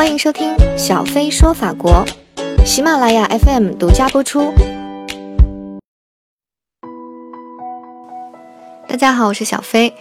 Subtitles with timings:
[0.00, 2.06] 欢迎收听小飞说法国，
[2.64, 4.50] 喜马拉雅 FM 独家播出。
[8.88, 9.92] 大家好，我是小飞。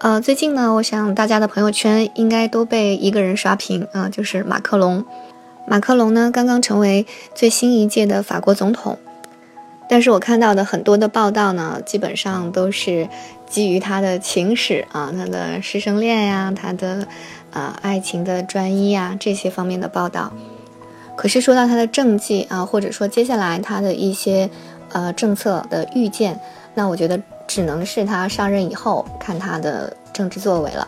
[0.00, 5.02] 呃，最近呢，我想大家的朋友圈应该都被一个人刷屏啊，就是马克龙。
[5.66, 8.98] 马克龙呢，刚刚成为最新一届的法国总统。
[9.90, 13.08] 但是我看到的很多的报道呢，基本上都是
[13.46, 17.08] 基于他的情史啊，他的师生恋呀，他的
[17.52, 20.32] 啊爱情的专一啊这些方面的报道。
[21.16, 24.48] 可是说到他的政绩啊，或者说接下来他的一些
[24.92, 26.38] 呃政策的预见，
[26.74, 30.86] 那我觉得只能是他上任以后看他的政治作为了。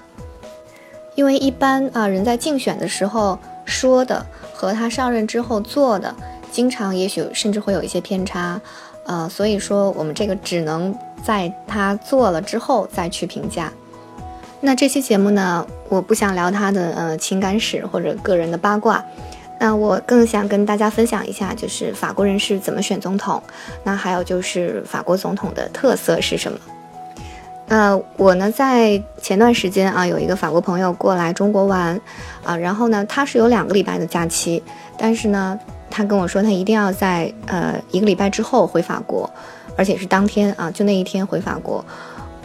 [1.16, 6.14] 因为一般啊人在竞选的时候说的和他上任之后做的，
[6.52, 8.60] 经常也许甚至会有一些偏差。
[9.06, 13.72] 呃，所以说我们这个只能在他做了之后再去评价。
[14.60, 19.04] 那这期节目呢，我不想聊他的呃情感史或者个人的八卦，
[19.58, 23.42] 那我更想跟大家分享一下，就是法国人是怎么选总统，
[23.82, 26.58] 那还有就是法国总统的特色是什么。
[27.68, 32.00] 呃，我呢在前段时间啊，有一个法国朋友过来中国玩，
[32.44, 34.62] 啊，然后呢他是有两个礼拜的假期，
[34.96, 35.58] 但是呢。
[35.92, 39.28] 他跟我说，他一定要在呃一个礼拜之后回法国，
[39.76, 41.84] 而且是当天啊，就那一天回法国。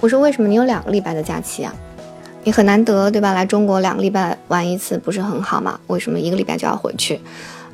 [0.01, 1.71] 我说为什么你有两个礼拜的假期啊？
[2.45, 3.33] 你很难得对吧？
[3.33, 5.77] 来中国两个礼拜玩一次不是很好吗？
[5.87, 7.19] 为什么一个礼拜就要回去？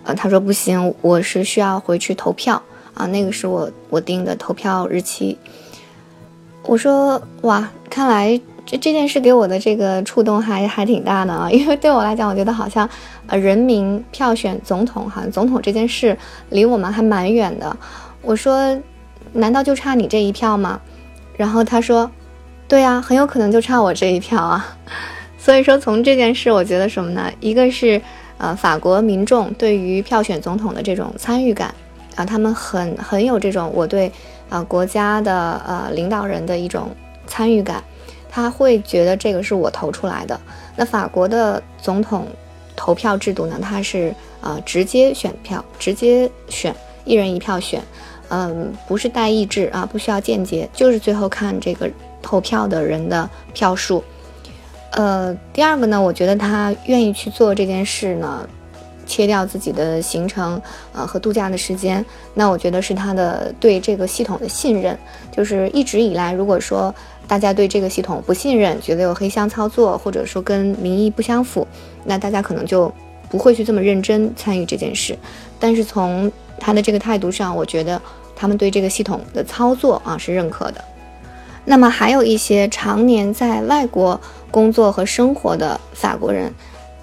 [0.04, 2.60] 呃，他说不行，我是需要回去投票
[2.96, 5.38] 啊，那个是我我定的投票日期。
[6.64, 8.42] 我说哇，看来。
[8.64, 12.88] 这这件事给我的这个触动还还挺大的啊， 因为对我来讲，我觉得好像，
[13.26, 16.16] 呃，人民票选总统，好像总统这件事
[16.52, 17.76] 离我们还蛮远的。
[18.22, 18.80] 我说，
[19.34, 20.80] 难道就差你这一票吗？
[21.36, 22.10] 然后他说，
[22.72, 24.78] 对呀，很有可能就差我这一票啊。
[25.38, 27.30] 所以说，从这件事，我觉得什么呢？
[27.42, 28.02] 一个是，
[28.38, 31.76] 呃，法国民众对于票选总统的这种参与感
[32.16, 34.10] 啊，他们很很有这种我对
[34.48, 36.96] 啊国家的呃领导人的一种
[37.28, 37.84] 参与感。
[38.30, 40.40] 他会觉得这个是我投出来的。
[40.78, 42.26] 那法国的总统
[42.74, 43.60] 投票制度呢？
[43.62, 47.82] 它是呃直接选票，直接选一人一票选，
[48.30, 54.04] 嗯，不是代议制啊，不需要间接，就是最后看这个投票的人的票数。
[54.92, 58.48] 呃，第二个呢，我觉得他愿意去做这件事呢，
[59.06, 60.62] 切掉自己的行程
[60.92, 64.98] 呃和度假的时间，那我觉得是他的对这个系统的信任。
[65.32, 66.94] 就是一直以来，如果说
[67.26, 71.66] 大家对这个系统不信任，觉得有黑箱操作，或者说跟民意不相符，
[72.04, 72.92] 那大家可能就
[73.30, 75.18] 不会去这么认真参与这件事。
[75.58, 78.02] 但是从他的这个态度上，我觉得
[78.36, 80.84] 他们对这个系统的操作啊是认可的。
[81.66, 86.54] 那么还有一些常年在外国工作和生活的法国人，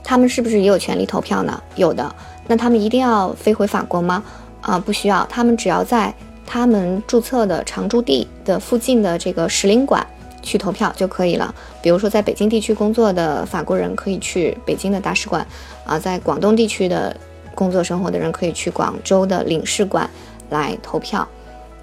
[0.03, 1.63] 他们是不是也有权利投票呢？
[1.77, 2.15] 有的。
[2.47, 4.23] 那他们一定要飞回法国吗？
[4.61, 6.15] 啊，不需要，他们只要在
[6.47, 10.07] 他们注册的常驻地的附近的这个使领馆。
[10.41, 11.53] 去投票就可以了。
[11.83, 15.47] 比如说，在北京地区工作的法国人可以去北京的大使馆，
[15.85, 17.15] 啊，在广东地区的
[17.55, 20.09] 工作生活的人可以去广州的领事馆
[20.49, 21.27] 来投票。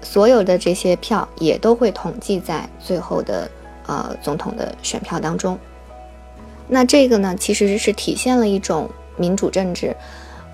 [0.08, 3.50] 所有的这些票也都会统计在最后的
[3.86, 5.58] 呃总统的选票当中。
[6.68, 9.96] 那这个呢，其实是体现了一种民主政治。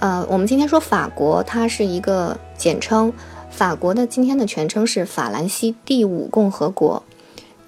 [0.01, 3.13] 呃，我们今天说法国，它是一个简称。
[3.51, 7.03] 法国的今天的全称是法兰西第五共和国。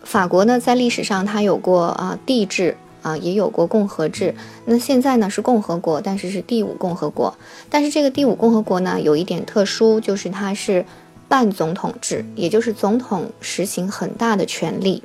[0.03, 4.35] 法国呢，在历史上它有过啊帝制啊，也有过共和制。
[4.65, 7.37] 那现在呢是共和国，但是是第五共和国。
[7.69, 10.85] 但是这个第五共和国呢，有一点特殊，就是它是
[11.35, 15.03] 半总统制，也就是总统实行很大的权力。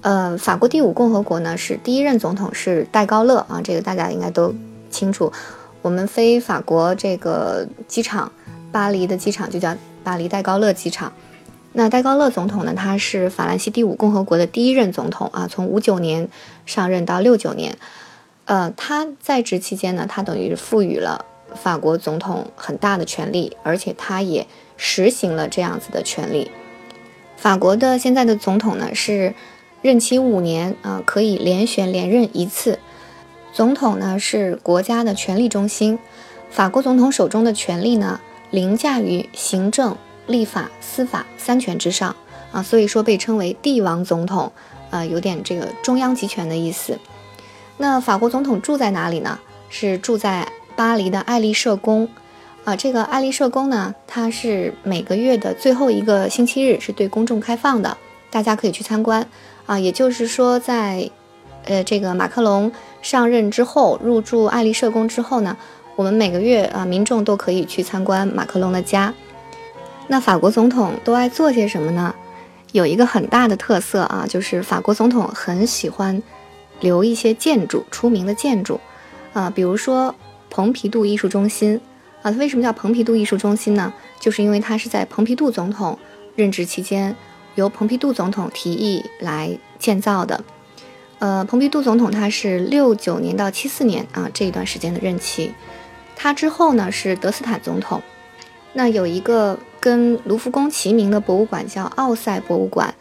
[0.00, 4.54] 呃，法国第五共和国呢是第一任总统是戴高乐啊，这个大家应该都
[4.92, 5.32] 清楚。
[5.82, 8.30] 我们飞法国这个机场，
[8.70, 11.12] 巴黎的机场就叫巴黎戴高乐机场。
[11.72, 12.72] 那戴高乐总统呢？
[12.76, 16.28] 他是法兰西第五共和国的第一任总统啊，从五九年
[16.64, 17.76] 上任到六九年，
[18.44, 24.46] 呃，他在职期间呢，他等于赋予了法国总统很大的权力，而且他也
[24.76, 26.50] 实行了这样子的权利。
[27.36, 29.34] 法国的现在的总统呢是
[29.82, 32.78] 任期五年啊，可以连选连任一次。
[33.52, 35.98] 总统呢是国家的权力中心，
[36.50, 38.20] 法国总统手中的权力呢
[38.50, 39.96] 凌驾于行政。
[40.26, 42.16] 立法、司法三权之上
[42.50, 44.50] 啊，所以说被称为帝王总统，
[44.90, 46.98] 呃，有点这个中央集权的意思。
[47.76, 49.38] 那法国总统住在哪里呢？
[49.68, 52.08] 是住在巴黎的爱丽舍宫
[52.64, 52.76] 啊。
[52.76, 57.96] 这个爱丽舍宫呢，它是每个月的最后一个星期日是对公众开放的，
[58.30, 59.26] 大家可以去参观
[59.66, 59.78] 啊。
[59.78, 61.10] 也就是说，在
[61.64, 62.70] 呃这个马克龙
[63.02, 65.56] 上任之后入住爱丽舍宫之后呢，
[65.96, 69.12] 我们每个月啊，民众都可以去参观马克龙的家。
[70.08, 72.14] 那法国总统都爱做些什么呢？
[72.72, 76.22] 有一个很大的特色啊，就是法国总统很喜欢
[76.80, 78.78] 留一些建筑，出名的建筑
[79.32, 80.14] 啊，比如说
[80.56, 81.78] 蓬皮杜艺术中心
[82.22, 82.32] 啊。
[82.32, 83.92] 它为什么叫蓬皮杜艺术中心呢？
[84.18, 85.98] 就是因为它是在蓬皮杜总统
[86.34, 87.14] 任职期间
[87.56, 90.42] 由蓬皮杜总统提议来建造的。
[91.18, 95.52] 呃，蓬皮杜总统他是六九年到七四年啊这一段时间的任期，
[96.14, 98.00] 他之后呢是德斯坦总统。
[98.72, 102.94] 那有一个跟卢浮宫齐名的博物馆叫奥赛博物馆，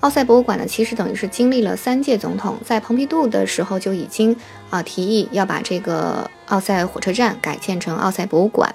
[0.00, 4.34] 奥赛博物馆呢，其实等于是经历了三届总统，在蓬皮杜的时候就已经
[4.70, 8.74] 啊提议要把这个奥赛火车站改建成奥赛博物馆，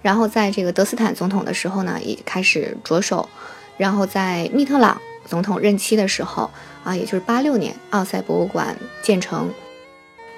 [0.00, 3.28] 然后在这个德斯坦总统的时候呢，也开始着手，
[3.76, 6.50] 然后在密特朗总统任期的时候
[6.82, 9.50] 啊，也就是八六年，奥赛博物馆建成。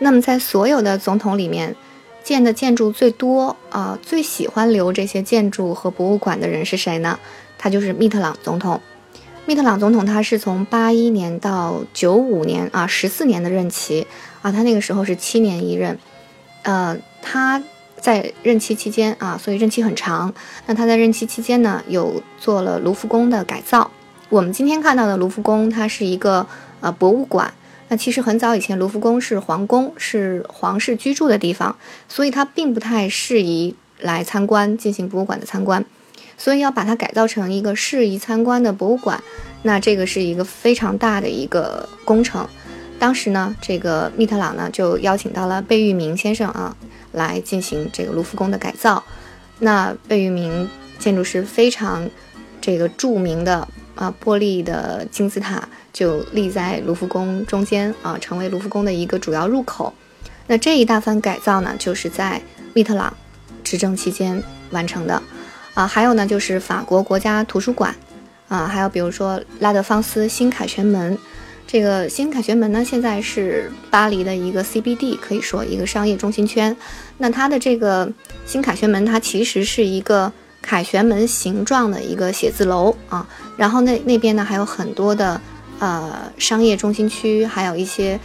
[0.01, 1.75] 那么在所有的总统里面。
[2.25, 7.17] 建的建筑最多啊，最喜欢留这些建筑和博物馆的人是谁呢？
[7.57, 8.81] 他就是密特朗总统。
[9.47, 14.05] 密特朗总统他是从八一年到九五年啊，十四年的任期
[14.43, 15.97] 啊，他那个时候是七年一任。
[16.63, 17.63] 呃，他
[18.01, 20.35] 在任期期间啊，所以任期很长。
[20.67, 23.89] 那他在任期期间呢，有做了卢浮宫的改造。
[24.31, 26.45] 我们今天看到的卢浮宫，它是一个
[26.81, 27.55] 呃博物馆。
[27.87, 31.77] 那其实很早以前，卢浮宫是皇宫，是皇室居住的地方，
[32.09, 35.85] 所以它并不太适宜来参观进行博物馆的参观，
[36.37, 39.23] 所以要把它改造成一个适宜参观的博物馆，
[39.63, 42.47] 那这个是一个非常大的一个工程。
[42.99, 46.77] 当时呢，这个密特朗呢就邀请到了贝聿铭先生啊
[47.13, 49.03] 来进行这个卢浮宫的改造。
[49.59, 50.69] 那贝聿铭
[50.99, 52.09] 建筑师非常
[52.61, 55.69] 这个著名的啊玻璃的金字塔。
[55.97, 59.95] 就立在卢浮宫中间啊，成为卢浮宫的一个主要入口。
[60.47, 62.39] 那这一大番改造呢，就是在
[62.75, 63.17] 密特朗
[63.65, 64.43] 执政期间
[64.73, 65.23] 完成的
[65.77, 65.87] 啊。
[65.87, 67.95] 还有呢，就是法国国家图书馆
[68.49, 71.17] 啊，还有比如说拉德芳斯新凯旋门。
[71.65, 76.77] 这个新凯旋门呢，现在是巴黎的一个 CBD，可以说一个商业中心圈。
[77.19, 78.13] 那它的这个
[78.45, 83.29] 新凯旋门，它其实是一个凯旋门形状的一个写字楼啊。
[83.57, 85.41] 然后那那边呢，还有很多的。
[85.79, 88.19] 呃，商业中心区还有一些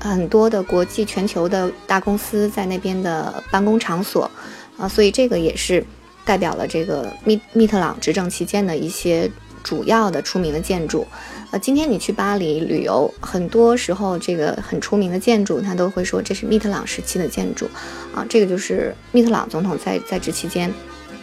[0.00, 4.30] 很多的国际、全球的大公司在那边的办公场所
[4.78, 5.84] 啊，所以这个也是
[6.24, 9.30] 代表了这个密密特朗执政期间的一些
[9.62, 11.06] 主要的出名的建筑。
[11.50, 17.68] 呃，今天你去巴黎旅游，很多时候这个很出名的建筑，他都会说这是密特朗时期的建筑
[18.14, 20.72] 啊，这个就是密特朗总统在在职期间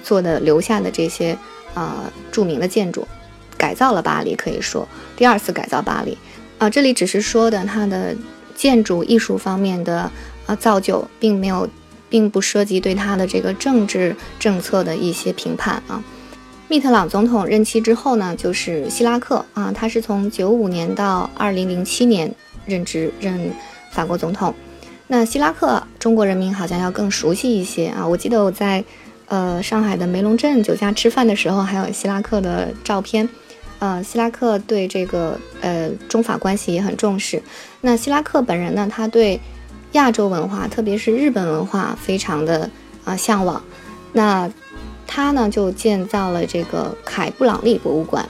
[0.03, 1.37] 做的留下的这些
[1.73, 3.07] 呃著名的建筑。
[3.57, 6.17] 改造了巴黎，可以说第二次改造巴黎，
[6.57, 8.15] 啊，这里只是说的它的
[8.55, 10.09] 建筑艺术方面的
[10.47, 11.69] 啊造就，并没有，
[12.11, 16.03] 并不涉及对他的这个政治政策的一些评判啊。
[16.67, 22.31] 密特朗总统任期之后呢，就是希拉克啊，他是从九五年到二零零七年
[22.65, 23.51] 任职任
[23.91, 24.53] 法国总统。
[25.07, 28.07] 那希拉克，中国人民好像要更熟悉一些啊。
[28.07, 28.81] 我记得我在
[29.27, 33.27] 呃上海的梅龙镇酒家吃饭的时候，还有希拉克的照片。
[33.79, 37.41] 呃，希拉克对这个呃中法关系也很重视。
[37.81, 39.37] 那希拉克本人呢，他对
[39.93, 42.69] 亚洲文化，特别是日本文化，非常的
[43.03, 43.61] 啊向往。
[44.13, 44.49] 那
[45.05, 48.27] 他呢就建造了这个凯布朗利博物馆。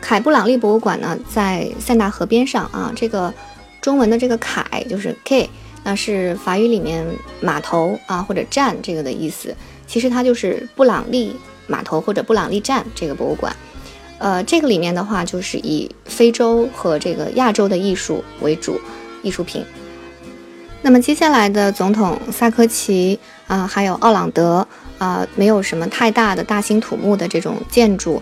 [0.00, 2.92] 凯布朗利博物馆呢在塞纳河边上啊。
[2.96, 3.32] 这个
[3.80, 5.48] 中文的这个凯就是 K，
[5.84, 7.06] 那是法语里面
[7.40, 9.54] 码头啊或者站这个的意思。
[9.86, 11.36] 其实它就是布朗利
[11.68, 13.54] 码头或者布朗利站这个博物馆。
[14.18, 18.80] 呃，这个里面的话，就是以非洲和这个亚洲的艺术为主，
[19.22, 19.64] 艺术品。
[20.82, 24.66] 那么接下来的总统萨科齐啊，还有奥朗德
[24.98, 28.20] 啊，没有什么太大的大兴土木的这种建筑。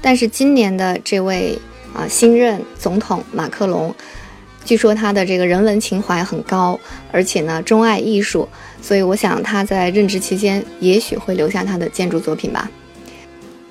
[0.00, 1.58] 但是今年的这位
[1.94, 3.94] 啊新任总统马克龙，
[4.64, 6.78] 据说他的这个人文情怀很高，
[7.12, 8.48] 而且呢钟爱艺术，
[8.80, 12.70] 所以我想他在任职期间也许会留下他的建筑作品吧。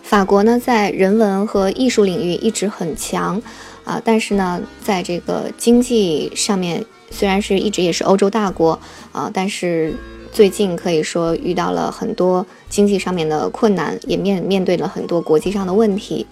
[0.03, 3.41] 法国呢，在人文和艺术领域一直很强，
[3.83, 8.79] 啊，但是呢，在这个经济上面，虽然是一直也是欧洲大国，
[9.11, 9.93] 啊，但是
[10.31, 16.25] 最近可以说遇到了很多经济上面的困难，也面面对了很多国际上的问题，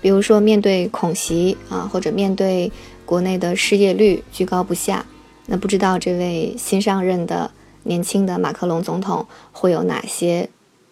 [0.00, 2.70] 比如说面对恐袭啊，或者面对
[3.04, 5.04] 国内的失业率居高不下，
[5.46, 7.50] 那不知道这位新上任的
[7.84, 10.48] 年轻的马克龙总统会有哪些？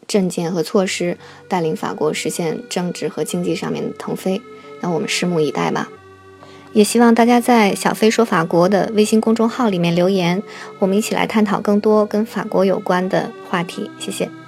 [0.08, 1.16] 政见和措施
[1.48, 4.42] 带领法国实现政治和经济上面的腾飞，
[4.80, 5.88] 那我们拭目以待吧。
[6.72, 10.42] 也希望大家在小飞说法国的微信公众号里面留言，
[10.78, 13.90] 我们一起来探讨更多跟法国有关的话题。
[13.98, 14.39] 谢谢。